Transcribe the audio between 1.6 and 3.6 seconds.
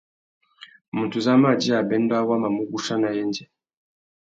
abêndô awô a mà mù guchia nà yendzê.